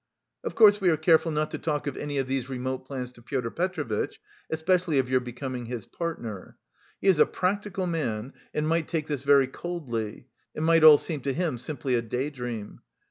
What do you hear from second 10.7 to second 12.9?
all seem to him simply a day dream.